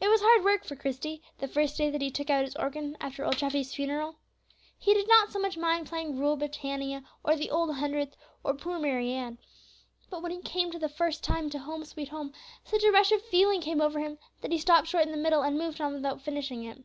[0.00, 2.96] It was hard work for Christie, the first day that he took out his organ
[3.00, 4.16] after old Treffy's funeral;
[4.76, 8.80] he did not so much mind playing "Rule Britannia," or the "Old Hundredth," or "Poor
[8.80, 9.38] Mary Ann,"
[10.10, 12.32] but when he came for the first time to "Home, sweet Home,"
[12.64, 15.42] such a rush of feeling came over him that he stopped short in the middle
[15.44, 16.82] and moved on without finishing it.